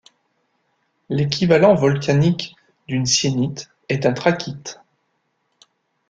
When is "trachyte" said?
4.13-4.79